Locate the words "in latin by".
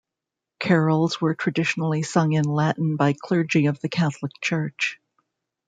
2.33-3.13